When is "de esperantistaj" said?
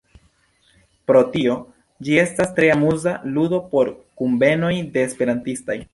4.97-5.83